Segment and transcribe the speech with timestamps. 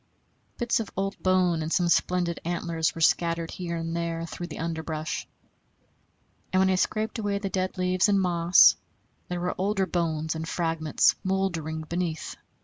[0.57, 4.57] Bits of old bone and some splendid antlers were scattered here and there through the
[4.57, 5.27] underbrush;
[6.51, 8.77] and when I scraped away the dead leaves and moss,
[9.27, 12.35] there were older bones and fragments mouldering beneath.